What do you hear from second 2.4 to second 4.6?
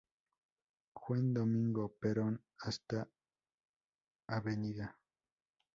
hasta Av.